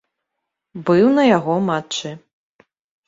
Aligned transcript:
Быў 0.87 1.05
на 1.19 1.23
яго 1.37 1.59
матчы. 1.69 2.17